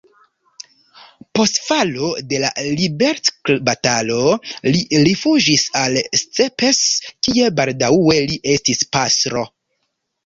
[1.39, 4.17] Post falo de la liberecbatalo
[4.71, 6.83] li rifuĝis al Szepes,
[7.29, 9.47] kie baldaŭe li estis pastro.